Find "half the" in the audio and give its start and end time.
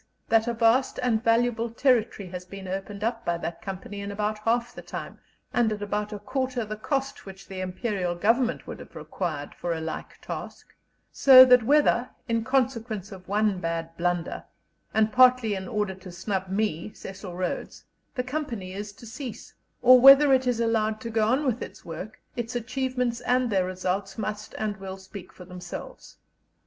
4.39-4.81